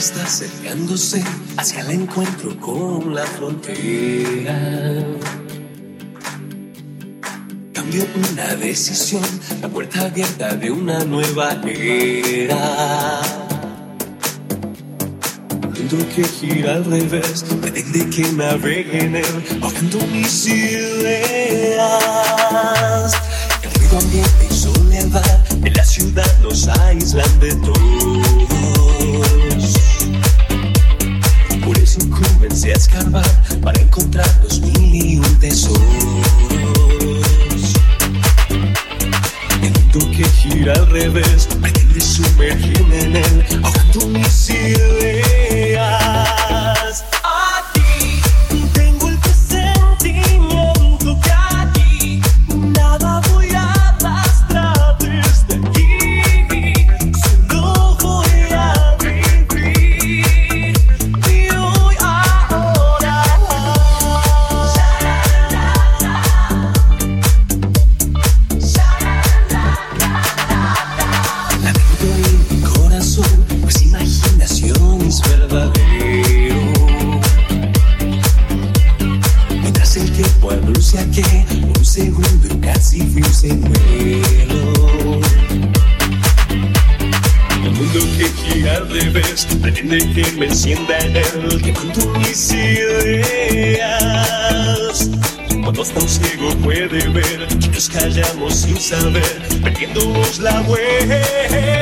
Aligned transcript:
está 0.00 0.24
acercándose 0.24 1.22
hacia 1.58 1.80
el 1.82 1.90
encuentro 1.90 2.58
con 2.58 3.14
la 3.14 3.26
frontera. 3.26 4.58
Cambió 7.74 8.06
una 8.14 8.54
decisión, 8.56 9.22
la 9.60 9.68
puerta 9.68 10.06
abierta 10.06 10.56
de 10.56 10.70
una 10.70 11.04
nueva 11.04 11.60
era. 11.66 13.20
Un 15.52 15.70
mundo 15.70 15.98
que 16.16 16.24
gira 16.24 16.76
al 16.76 16.86
revés, 16.86 17.44
pretende 17.60 18.08
que 18.08 18.22
navegue 18.32 19.04
en 19.04 19.16
él, 19.16 19.26
ahogando 19.60 19.98
mis 20.06 20.46
ideas. 20.46 21.82
El 23.62 23.70
ruido 23.74 23.98
ambiente 23.98 24.48
y 24.50 24.54
soledad 24.54 25.46
de 25.58 25.70
la 25.70 25.84
ciudad 25.84 26.38
nos 26.40 26.68
aíslan 26.68 27.38
de 27.40 27.54
todos. 27.56 28.39
Comencé 32.40 32.70
a 32.70 32.74
escarbar 32.74 33.60
para 33.60 33.78
encontrar 33.82 34.26
los 34.42 34.60
mil 34.60 34.94
y 34.94 35.18
un 35.18 35.38
tesoros. 35.40 35.82
Mundo 39.60 40.10
que 40.16 40.24
gira 40.24 40.72
al 40.72 40.90
revés 40.90 41.46
pretende 41.60 42.00
sumergirme 42.00 42.98
en 42.98 43.16
él, 43.16 43.44
ahogando 43.62 44.06
mis 44.06 44.48
ideas. 44.48 45.99
Callamos 97.88 98.54
sin 98.54 98.78
saber, 98.78 99.22
perdiéndonos 99.62 100.38
la 100.38 100.60
vuelta. 100.60 101.79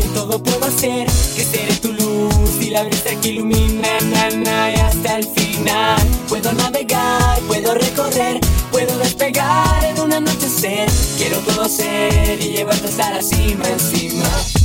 y 0.00 0.08
todo 0.14 0.42
puedo 0.42 0.64
hacer. 0.66 1.06
Que 1.34 1.44
seré 1.44 1.74
tu 1.76 1.92
luz 1.92 2.60
y 2.60 2.70
la 2.70 2.84
brisa 2.84 3.10
que 3.20 3.28
ilumina 3.30 3.98
na, 4.44 4.70
y 4.70 4.74
hasta 4.76 5.16
el 5.16 5.26
final. 5.26 6.00
Puedo 6.28 6.52
navegar, 6.52 7.40
puedo 7.48 7.74
recorrer, 7.74 8.40
puedo 8.70 8.98
despegar 8.98 9.84
en 9.84 10.00
un 10.00 10.12
anochecer. 10.12 10.88
Quiero 11.16 11.38
todo 11.40 11.68
ser 11.68 12.40
y 12.40 12.52
llevarte 12.52 12.88
hasta 12.88 13.10
la 13.10 13.22
cima 13.22 13.68
encima. 13.68 14.55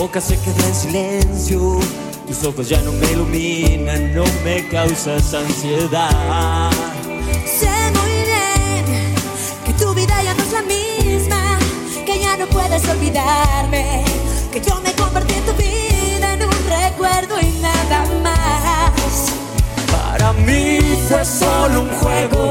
boca 0.00 0.18
se 0.18 0.40
queda 0.40 0.66
en 0.66 0.74
silencio, 0.74 1.78
tus 2.26 2.42
ojos 2.44 2.70
ya 2.70 2.80
no 2.80 2.90
me 2.90 3.12
iluminan, 3.12 4.14
no 4.14 4.24
me 4.42 4.66
causas 4.68 5.34
ansiedad. 5.34 6.70
Sé 7.44 7.68
muy 7.98 8.14
bien 8.30 9.14
que 9.66 9.72
tu 9.74 9.92
vida 9.92 10.14
ya 10.22 10.32
no 10.32 10.42
es 10.42 10.52
la 10.52 10.62
misma, 10.62 11.58
que 12.06 12.18
ya 12.18 12.34
no 12.38 12.46
puedes 12.46 12.88
olvidarme, 12.88 14.02
que 14.50 14.62
yo 14.62 14.80
me 14.80 14.94
convertí 14.94 15.34
en 15.34 15.44
tu 15.44 15.52
vida 15.52 16.32
en 16.32 16.42
un 16.44 16.58
recuerdo 16.80 17.38
y 17.38 17.60
nada 17.60 18.06
más. 18.22 19.34
Para 19.92 20.32
mí 20.32 20.78
fue 21.08 21.22
solo 21.26 21.82
un 21.82 21.90
juego 22.00 22.49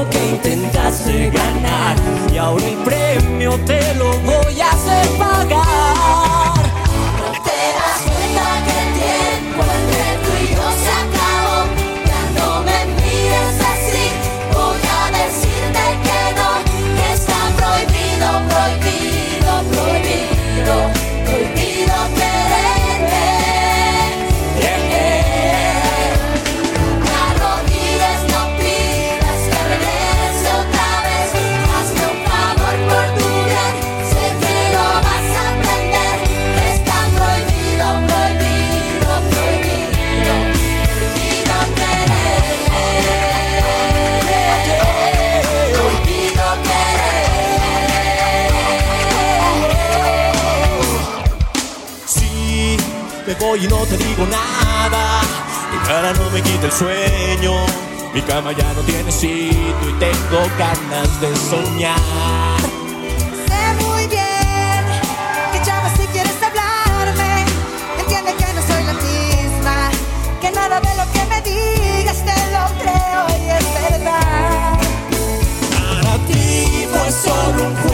sobre 77.10 77.62
um 77.62 77.89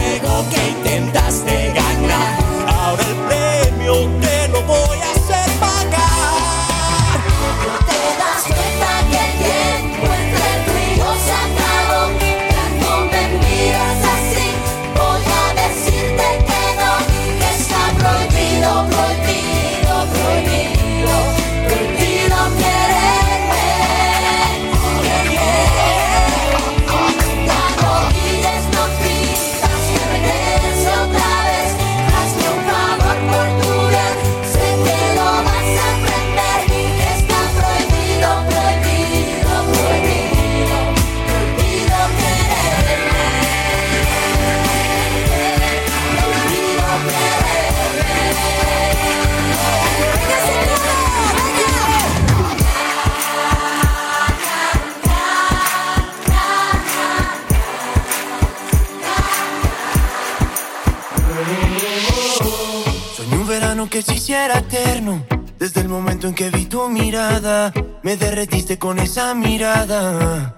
con 68.79 68.99
esa 68.99 69.33
mirada. 69.33 70.55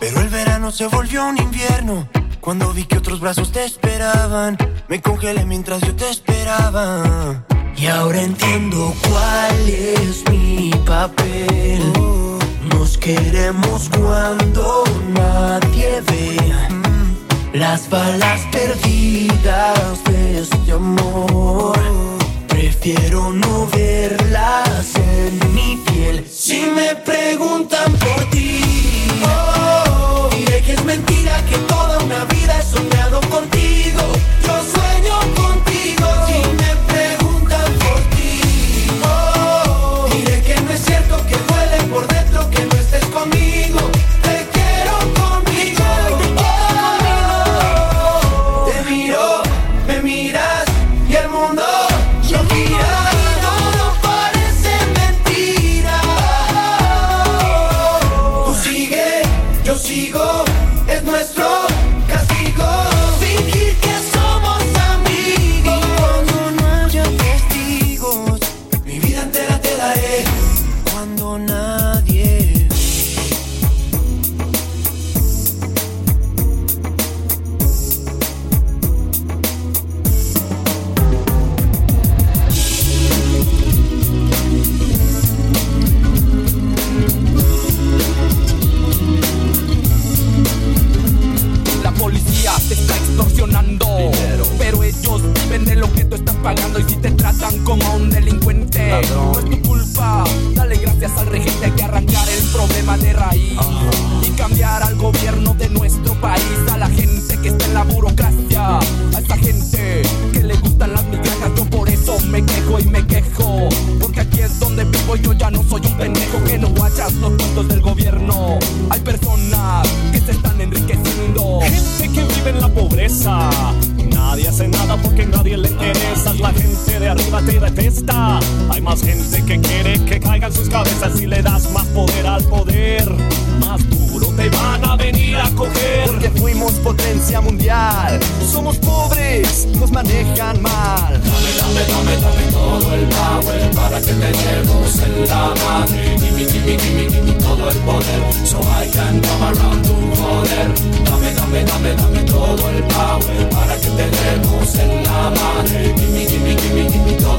Pero 0.00 0.20
el 0.20 0.28
verano 0.28 0.70
se 0.70 0.86
volvió 0.86 1.26
un 1.26 1.38
invierno. 1.38 2.08
Cuando 2.40 2.72
vi 2.72 2.84
que 2.84 2.98
otros 2.98 3.20
brazos 3.20 3.52
te 3.52 3.64
esperaban, 3.64 4.56
me 4.88 5.00
congelé 5.00 5.44
mientras 5.44 5.80
yo 5.82 5.94
te 5.94 6.08
esperaba. 6.10 7.44
Y 7.76 7.86
ahora 7.86 8.22
entiendo 8.22 8.92
cuál 9.08 9.68
es 9.68 10.24
mi 10.30 10.70
papel. 10.84 11.92
Nos 12.70 12.98
queremos 12.98 13.88
cuando 13.90 14.84
nadie 15.14 16.00
ve 16.08 16.36
las 17.52 17.88
balas 17.88 18.40
perdidas 18.50 20.04
de 20.04 20.40
este 20.40 20.72
amor 20.72 22.11
Prefiero 22.62 23.32
no 23.32 23.66
verlas 23.66 24.94
en 24.94 25.52
mi 25.52 25.82
piel. 25.84 26.24
Si 26.30 26.60
me 26.60 26.94
preguntan 26.94 27.92
por 27.94 28.30
ti, 28.30 28.60
oh, 29.24 30.28
oh, 30.28 30.30
diré 30.36 30.62
que 30.62 30.74
es 30.74 30.84
mentira 30.84 31.44
que 31.46 31.56
toda 31.58 31.98
una 31.98 32.24
vida 32.26 32.56
he 32.56 32.62
soñado 32.62 33.20
contigo. 33.22 34.11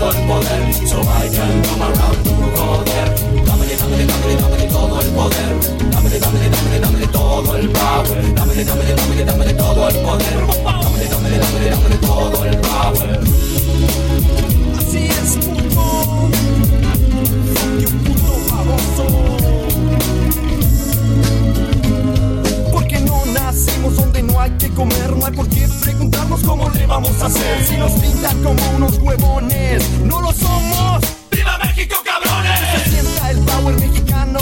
Todo 0.04 0.12
el 0.12 0.28
poder, 0.28 0.74
so 0.86 1.00
I 1.00 1.30
can 1.30 1.64
come 1.64 1.82
around 1.82 2.24
tu 2.24 2.32
poder. 2.56 3.08
Dame, 3.46 3.66
dame, 3.80 4.06
dame, 4.06 4.36
dame 4.36 4.68
todo 4.68 5.00
el 5.00 5.10
poder. 5.12 5.54
Dame, 5.92 6.20
dame, 6.20 6.50
dame, 6.50 6.80
dame 6.80 7.08
todo 7.08 7.56
el 7.56 7.70
power. 7.70 8.36
Dame, 8.36 8.64
dame, 8.66 8.84
dame, 8.96 9.24
dame 9.24 9.54
todo 9.54 9.88
el 9.88 9.96
poder. 9.96 10.48
Dame, 10.64 11.06
dame, 11.08 11.40
dame, 11.40 11.70
dame 11.70 11.98
todo 12.02 12.46
el 12.46 12.58
power. 12.58 13.20
Así 14.78 15.08
es, 15.08 15.38
puto. 15.38 16.30
Un 17.88 18.00
puto 18.04 18.32
baboso. 18.52 19.06
Porque 22.74 23.00
no 23.00 23.26
nacimos 23.28 23.96
donde 23.96 24.22
no 24.24 24.42
hay 24.42 24.52
que 24.52 24.70
comer, 24.70 25.16
no 25.16 25.26
hay 25.26 25.34
por 25.34 25.48
vamos 26.94 27.22
a 27.22 27.26
hacer. 27.26 27.64
Si 27.66 27.76
nos 27.78 27.92
pintan 27.94 28.44
como 28.44 28.62
unos 28.76 28.98
huevones, 29.00 29.84
no 30.04 30.22
lo 30.22 30.32
somos. 30.32 31.02
¡Viva 31.32 31.58
México, 31.64 31.96
cabrones! 32.06 32.60
Que 32.60 32.78
se 32.78 32.90
sienta 32.92 33.32
el 33.32 33.40
power 33.40 33.76
mexicano, 33.80 34.40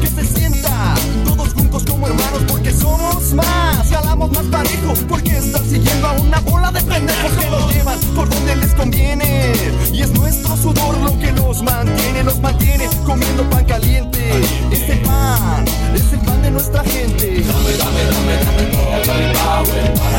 que 0.00 0.06
se 0.06 0.24
sienta 0.24 0.94
todos 1.24 1.52
juntos 1.54 1.84
como 1.84 2.06
hermanos 2.06 2.42
porque 2.46 2.72
somos 2.72 3.34
más, 3.34 3.90
jalamos 3.90 4.30
más 4.30 4.44
parejo 4.44 4.94
porque 5.08 5.38
están 5.38 5.64
siguiendo 5.68 6.06
a 6.06 6.12
una 6.12 6.40
bola 6.40 6.70
de 6.70 6.82
pendejos 6.82 7.32
que 7.32 7.50
nos 7.50 7.74
llevan 7.74 7.98
por 8.14 8.28
donde 8.28 8.56
les 8.56 8.74
conviene 8.74 9.52
y 9.92 10.02
es 10.02 10.10
nuestro 10.10 10.56
sudor 10.56 10.98
lo 10.98 11.18
que 11.18 11.32
nos 11.32 11.62
mantiene, 11.62 12.22
nos 12.22 12.40
mantiene 12.40 12.88
comiendo 13.04 13.42
pan 13.50 13.57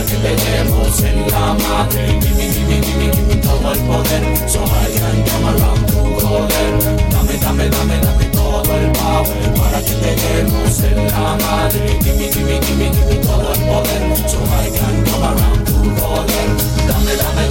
que 0.09 0.15
te 0.15 0.35
demos 0.35 1.03
en 1.03 1.31
la 1.31 1.53
madre. 1.53 2.19
Gimme, 2.21 2.49
gimme, 2.51 2.81
gimme, 2.81 3.11
gimme 3.13 3.35
todo 3.37 3.71
el 3.71 3.79
poder, 3.79 4.49
so 4.49 4.63
I 4.63 4.89
can 4.97 5.23
come 5.29 5.45
around 5.53 5.85
poder. 6.19 6.71
Dame, 7.11 7.37
dame, 7.37 7.69
dame, 7.69 7.99
dame 8.01 8.25
todo 8.31 8.75
el 8.75 8.91
power 8.91 9.53
para 9.55 9.79
que 9.81 9.93
te 9.93 10.15
demos 10.15 10.79
en 10.83 11.07
la 11.07 11.37
madre. 11.37 11.99
Gimme, 12.01 12.27
gimme, 12.33 12.59
gimme, 12.65 12.91
gimme 12.91 13.15
todo 13.21 13.53
el 13.53 13.61
poder, 13.69 14.01
so 14.27 14.39
I 14.39 14.69
can 14.71 15.05
come 15.05 15.23
around 15.23 15.69
dame, 16.87 17.15
dame, 17.15 17.15
dame 17.17 17.48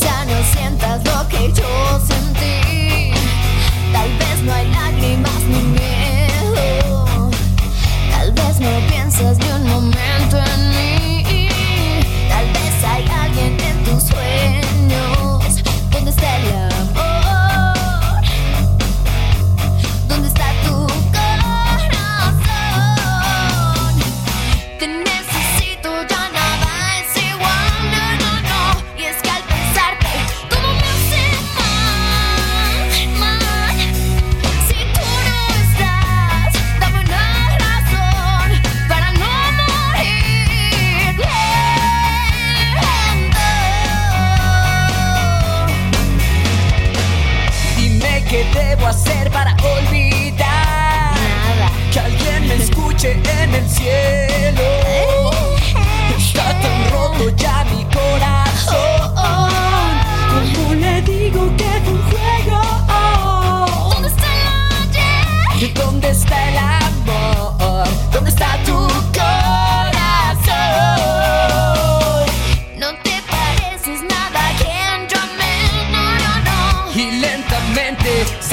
Quizá 0.00 0.24
no 0.24 0.42
sientas 0.44 1.04
lo 1.04 1.28
que 1.28 1.52
yo 1.52 2.00
sentí. 2.06 3.12
Tal 3.92 4.08
vez 4.18 4.42
no 4.42 4.54
hay 4.54 4.66
lágrimas 4.70 5.42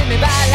me 0.07 0.15
va 0.15 0.46